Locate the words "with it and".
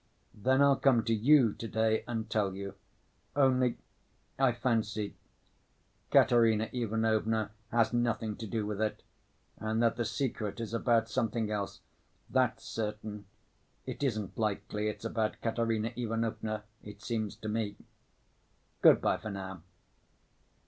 8.65-9.79